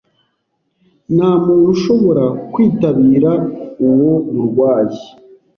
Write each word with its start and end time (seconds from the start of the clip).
Nta 1.15 1.31
muntu 1.45 1.67
ushobora 1.75 2.25
kwitabira 2.53 3.31
uwo 3.87 4.13
murwayi 4.33 5.01